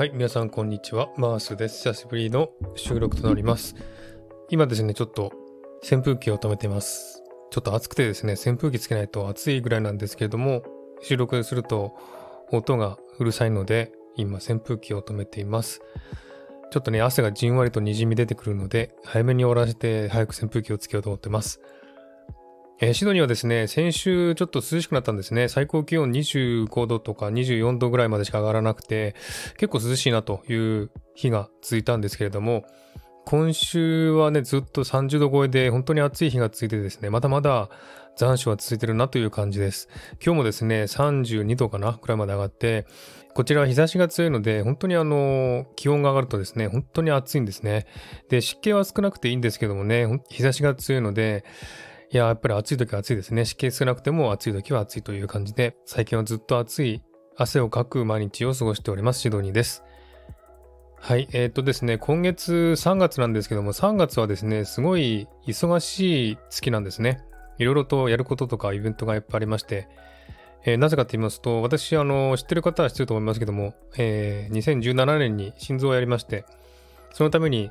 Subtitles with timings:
[0.00, 1.10] はい、皆さんこんにちは。
[1.18, 1.86] マースです。
[1.86, 3.74] 久しぶりの収録となります。
[4.48, 5.30] 今ですね、ちょっと
[5.84, 7.22] 扇風機を止めています。
[7.50, 10.62] ちょっと暑くてですね、扇風機つけないと暑いぐらいなんですけれども、
[11.02, 11.98] 収録すると
[12.50, 15.82] 音がうるさいので、今扇風機を止めています。
[16.70, 21.60] ちょっとね、汗がじんわりと滲み出てくるので、早めに終わらせて早く扇風機をつけようと思ってます。
[22.82, 25.48] えー、シドニーはですね、先週ちょっと涼しくなったんですね。
[25.48, 29.14] 最高気温25度とか24度ぐらいまでしか上がらなくて、
[29.58, 32.64] 結構涼しいなという日が続いたんですけれども、
[33.26, 37.68] 今週はね、ずっと30度超えで本当に暑い日が続いてですね、まだまだ
[38.16, 39.90] 残暑は続いてるなという感じです。
[40.14, 42.86] 今日もですね、32度かなくらいまで上がって、
[43.34, 47.84] こちらは日差しが強いので、本当にあの、気温が上がるとですね、本当に暑いんですね。
[48.30, 51.44] で、湿気は少なくていいんですけどもね、日差しが強いので、
[52.12, 53.44] いや、やっぱり暑い時は暑いですね。
[53.44, 57.04] 湿気少なくても暑い時は暑いという感じで、最近はずっと暑い
[57.36, 59.20] 汗をかく毎日を過ごしております。
[59.20, 59.84] シドニーです。
[60.96, 61.28] はい。
[61.30, 67.20] えー、っとですね、今月3月なんですけども、3月はですね、すごい忙しい月なんですね。
[67.58, 69.86] いろいろとやることとかイベントがいっぱいありまして、
[70.64, 76.44] えー、なぜかと言いますと、私、あの、知ってる方は知ってると思いますけども、えー、2017年に心臓をやりまして、
[77.12, 77.70] そのために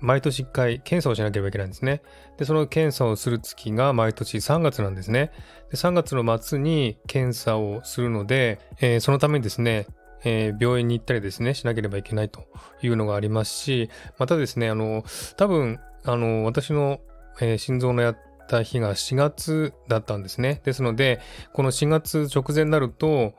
[0.00, 2.02] 毎年1回検査をしなければいけないんですね。
[2.36, 5.32] で、その検査をする月が毎年3月なんですね。
[5.70, 9.86] で3月の末に検査をするので、えー、そのためにですね、
[10.24, 12.44] えー、病院に行ったりですね、しなければいけないと
[12.82, 15.04] いうのがありますし、またですね、あの、
[15.36, 17.00] 多分、あの、私の、
[17.40, 20.60] えー、心臓のやった日が4月だったんですね。
[20.64, 21.20] ですので、
[21.52, 23.34] この4月直前になると、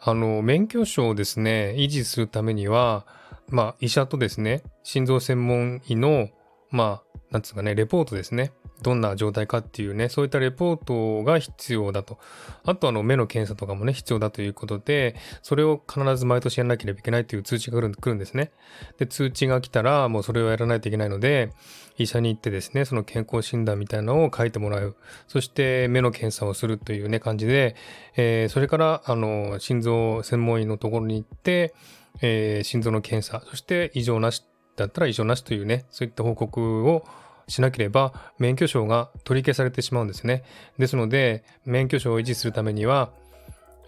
[0.00, 3.06] あの、免許証をですね、維持するためには、
[3.48, 6.28] まあ、医者とですね、心臓専門医の、
[6.70, 8.52] まあ、なんつうかね、レポートですね。
[8.82, 12.18] どんな状態かっていうね、そういったレポートが必要だと。
[12.64, 18.52] あとあの目の検査とかもね、必要だということで、それを必ず毎年やらなければいけないという通知が来るんですね。
[18.98, 21.52] で、通知が来たらもうそれをやらないといけないので、
[21.96, 24.96] 医者に行ってですね、その健康診断みたいなのを書いてもらう。
[25.26, 27.76] そして目の検査をするというね、感じで、
[28.16, 31.74] えー、それからあの、心臓専門医のところに行って、
[32.22, 34.44] えー、心臓の検査、そして異常なし
[34.76, 37.04] だったら異常なしというね、そういった報告を
[37.48, 40.44] しなければ免許証が取り消されてしまうんですね。
[40.78, 43.10] ですので、免許証を維持するためには、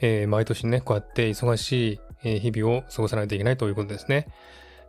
[0.00, 4.26] えー、毎年ね、こうやって忙しい日々を過ごさないといけないということですね。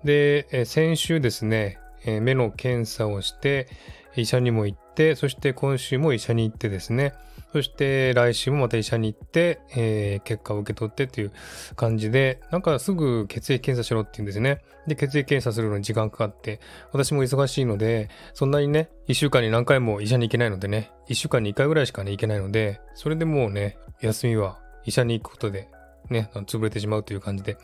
[0.04, 3.68] で、えー、先週ですね、え、目の検査をして、
[4.16, 7.14] 医者にも行って、そして今週も医者に行ってですね、
[7.52, 11.32] そして来週もまた医者に行って、えー、結果を受け取ってっていう
[11.76, 14.62] 感じで、なんかすぐ血液検査しろって言うんですね。
[14.88, 16.60] で、血液検査するのに時間かかって、
[16.92, 25.70] 私も忙しいので、そんなにね、1週間に何回も医者に行けないのでね、1週間に1回ぐらいしかね、行けないので、それでもうね、休みは医者に行くことで、
[26.10, 27.58] ね、潰れてしまうという感じで、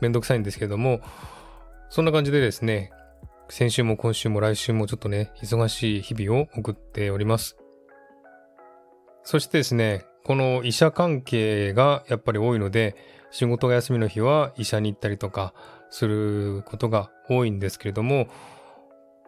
[0.00, 1.00] めんどくさいんですけども、
[1.90, 2.92] そんな感じでですね、
[3.48, 7.56] 先週も今週も来週もちょっとね、忙しい日々を送っております。
[9.22, 12.96] そしてですね、この医者関係がやっぱり多いので、
[13.30, 15.54] 仕事が休みの日は医者に行ったりとか
[15.90, 18.28] することが多いんですけれども、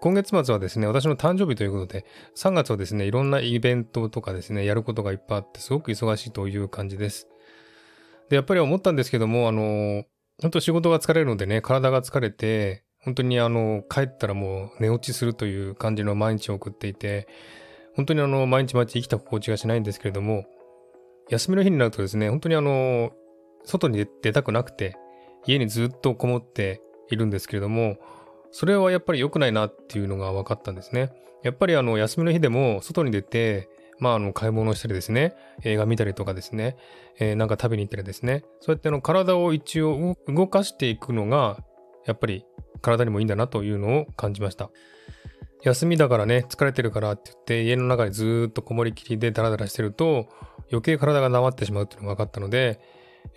[0.01, 2.05] 今月末はですね、私の誕生日ということで、
[2.37, 7.29] 3月はですね、いろんなイベントとかですね、やることがいっぱいあって、すごく忙しいという感じです。
[8.29, 10.05] で、やっぱり思ったんですけども、あの、
[10.41, 17.29] 本当仕事が疲れるのでね、体が疲れて、本当にあの、帰ったらもう寝落ちするという感じの毎日を送っていて、
[17.95, 20.45] 本当にあの、毎日毎日生きた心地がしないんですけれども、
[21.29, 23.13] 休みの日になるとですね、本当にあの、
[23.65, 24.97] 外に出たくなくて、
[25.47, 27.97] 家にずっとこもっているんですけれども、
[28.51, 31.13] それはやっぱり良くないなっていうのが分かったんですね。
[31.45, 33.69] やっぱりあの、休みの日でも外に出て、
[34.01, 36.77] まあ、あの、買い物したりですね、映画見たりとかですね、
[37.21, 41.59] えー、なんか食べに行ったりですね、そうやってあの、体を一応動かしていくのが、
[42.05, 42.45] やっぱり
[42.81, 44.71] 体にもいいんだなというのを感じました。
[45.63, 50.29] 休みだからね、疲れてるからって言って、家の中でずっとこもりきりでダラダラしてると、
[50.71, 52.81] 余計体が治ってしまうっていうのが分かったので、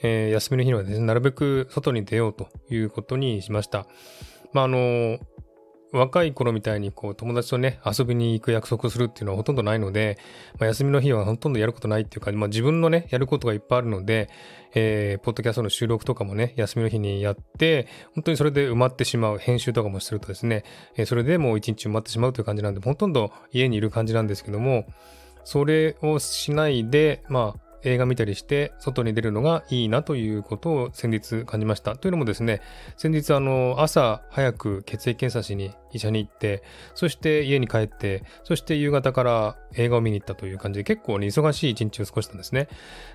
[0.02, 3.88] えー、休みの日にはですね、なるべく外に出ようということにしました。
[4.54, 5.20] まあ、あの、
[5.92, 10.18] 若い頃みたいにこう友達とね、遊びに行く約束するっていうのはほとんどないので、
[10.60, 14.30] まあ、休みの日はほとんどやることないっていうか、まあ、自分のね、やることがいっぱいあるので、
[14.76, 20.64] えー、ポッドキャストの収録とかもね、休みの日にやって、本当にそれで埋まってしまう、編集とかもするとですね、
[20.96, 24.86] えー、それでもう一日埋まってしまうという感じなんで、ほとんど家にいる感じなんですけども、
[25.44, 31.96] それをしないで、まあ、映画見たりして外に出るのがいいなということを先日感じました。
[31.96, 32.62] というのもですね、
[32.98, 36.64] 先日あの朝早く血液検査しに医者に行って、
[36.96, 42.68] そして家に帰って、そして夕方から映画を見に行ったという感じで結構ね忙しい一日を過ごしたんですね。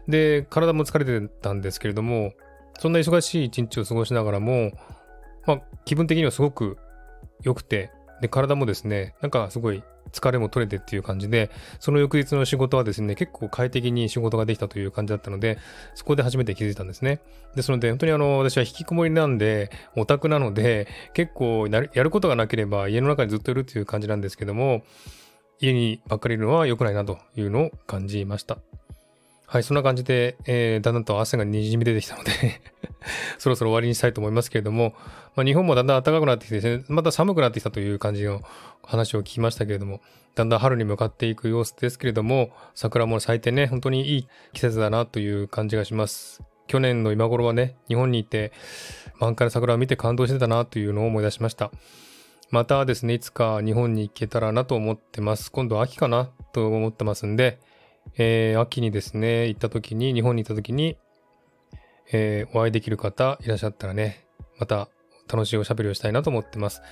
[0.09, 2.33] で、体も疲れてたんですけれども、
[2.79, 4.73] そんな忙しい一日を過ごしながらも、
[5.47, 6.79] まあ、気分的にはすごく
[7.43, 9.83] 良くて、で、体もですね、なんかすごい
[10.13, 15.59] 疲れも取れてっていう感じで、その翌日の仕事はですね、結構快適に仕事ができたという感じだったので、
[15.95, 17.21] そこで初めて気づいたんですね。
[17.55, 24.85] ですので、本当にあの、私は引きこもりなんで、オタクなので、結構やることがなければ家の中にずっといるっていう感じなんですけども、
[25.61, 28.59] 家にばっかりいるのは良くないなというのを感じました。
[29.47, 32.33] はい、そんな感じで、えー、だんだんと汗がにじみ出てきたので
[33.39, 34.95] そろそろ終わりにしたいと思いますけれども、
[35.37, 38.43] まあ、日本もだんだん暖かくなってきてですね、また寒くなってきたという感じの
[38.83, 40.01] 話を聞きましたけれども、
[40.35, 46.43] だんだん春に向かっていく様子ですけれども、桜も咲いてね、本当にいい季節だなという感じがします。
[46.67, 48.53] 去年の今頃はね、日本にいて
[49.21, 51.71] 満開の桜を見て感動してたなというのを思い出しました。
[52.51, 55.53] またですね、いつか日本に行けたらなと思ってます。
[55.53, 57.59] 今度は秋かなと思ってますんで、
[58.17, 60.97] えー、秋にですね、行った時に、日本に行った時に、
[62.13, 64.27] えー、お会いできる方いらっしゃったらね、
[64.59, 64.89] また
[65.33, 66.83] 楽しいおしゃべりをしたいなと思ってます。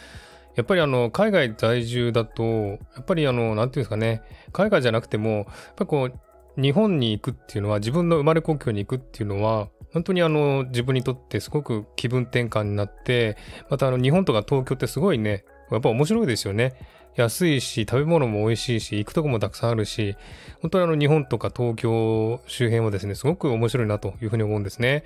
[0.55, 4.23] やっぱりあの、海外在住だと、やっぱりあの、なんていうんですかね、
[4.53, 5.45] 海外じゃなくても、やっ
[5.77, 13.37] ぱこう、日本に行くっていうのは、自分の生まれ故郷に行くっていうのは、本当にあの、自分にとってすごく気分転換になって、
[13.71, 16.75] またあの、日本とか東京ってすごいね、やっぱ面白いですよね。
[17.15, 20.17] 安いし、食べ物も美味しいし、行くとこもたくさんあるし、
[20.61, 25.05] 本当にあの日本とか東京周辺はですね、すごく面白いなというふうに思うんですね。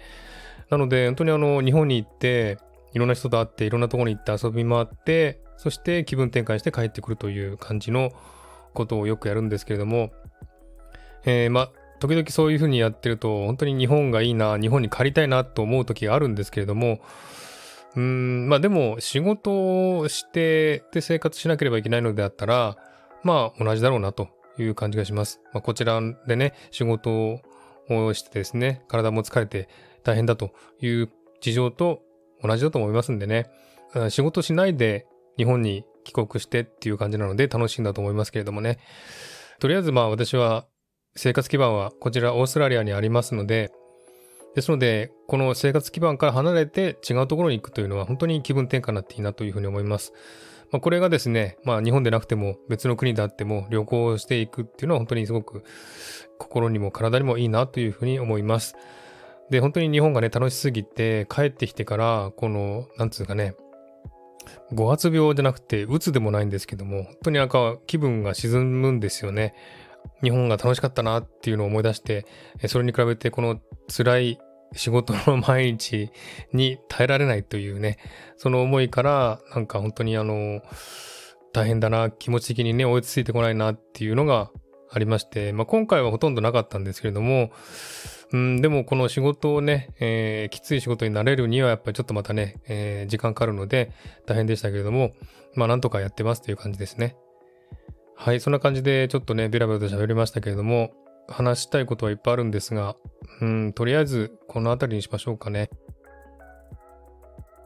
[0.70, 2.58] なので、本当にあの日本に行って、
[2.92, 8.12] いろんな人と会って、いろんなところに行って遊び回って、そして気分転換して帰ってくるという感じの
[8.72, 10.12] ことをよくやるんですけれども、
[11.24, 17.00] えー、まあ、時々そういうふうにやってると、本当に日本がいいな、日本に帰りたいなと思う時があるんですけれども、
[17.96, 22.76] うん、まあでも仕事をしてで生活しなければいけないのであったら、
[23.22, 24.28] まあ同じだろうなと
[24.58, 25.40] いう感じがします。
[25.52, 27.40] まあ、こちらでね、仕事
[27.88, 29.68] をしてですね、体も疲れて
[30.04, 31.10] 大変だという
[31.40, 32.02] 事情と
[32.42, 33.46] 同じだと思いますんでね、
[34.10, 35.06] 仕事しないで
[35.38, 38.78] 日本に帰国してっていう感じなので楽しいんだと思いますけれどもね。
[39.58, 40.66] とりあえずまあ私は
[41.16, 43.72] 生活基盤はこちらオーストラリアにありますので、
[44.56, 50.14] ですので、この生活基盤から離れて違うところに行くというのは本当に気分転換になっていいなというふうに思います。
[50.72, 55.62] まあ、これがですね、まあ日本でなくても別の国であっても旅行していくっていうのは本当にすごく
[56.38, 58.76] 心にも体にもいいなというふうに思います。
[59.50, 63.54] で、本当に日本がね、楽しすぎて帰ってきてから、この、なんつうかね、
[64.72, 69.54] 五発病じゃなくて、鬱でもないんですけども、本当になんか気分が沈むんですよね。
[70.22, 72.24] 日本が楽しかったなっていうのを思い出して、
[72.68, 73.60] それに比べてこの
[73.94, 74.38] 辛い
[74.72, 76.10] 仕事の毎日
[76.52, 77.98] に耐えられないというね、
[78.36, 80.60] その思いから、なんか本当にあの、
[81.52, 84.50] 大変だな、気持ち的にね、追いついてこないなっていうのが
[84.90, 87.50] ありまして、まあ、今回はほとんどなかったんですけれども、
[88.32, 93.92] うん、でもこの仕事をね、えー、きつい仕事になれるにはやっぱりちょっとまたね、えー、時間かかるので
[94.26, 95.12] 大変でしたけれども、
[95.54, 97.16] まあなんとかやってますという感じですね。
[98.16, 100.90] はい、そんな感じでちょっとね、ベラベラと喋りましたけれども、
[101.28, 102.96] 話したいことはいっぱいあるんですが、
[103.40, 105.70] うん、とりあえずこの辺りにしましょうかね。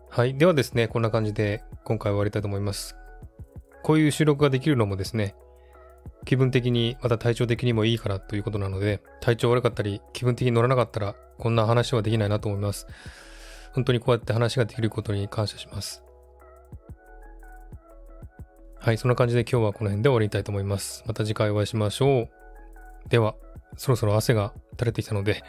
[0.08, 0.36] はい。
[0.36, 2.96] ではですね、こんな感じで今回終わりたいと思います。
[3.82, 5.36] こういう収録ができるのもですね、
[6.24, 12.86] 気分的に、また体調的にもいいからということなので、体調悪かったり、気分的に乗らなかったら、こんな話はできないなと思います。
[13.72, 16.02] 本当にこうやって話ができることに感謝します。
[18.78, 21.04] はい、そんな感じで今日はこの辺で終わりたいと思います。
[21.06, 22.28] また次回お会いしましょう。
[23.08, 23.34] では、
[23.76, 25.44] そろそろ汗が垂れてきたので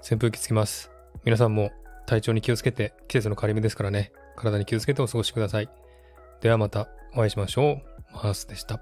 [0.00, 0.90] 扇風機つけます。
[1.24, 1.72] 皆さんも
[2.06, 5.68] 体調に気をつけて、季節の変わり目ですからね、体に気をつけてお過ごしください。
[6.40, 8.14] ではまたお会いしましょう。
[8.14, 8.80] マースでした。